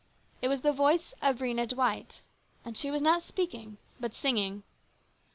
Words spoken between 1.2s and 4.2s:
of Rhena Dwight, and she was not speaking but